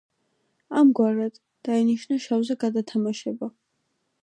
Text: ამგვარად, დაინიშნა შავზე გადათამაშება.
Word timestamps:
ამგვარად, 0.79 1.35
დაინიშნა 1.69 2.19
შავზე 2.25 2.57
გადათამაშება. 2.67 3.53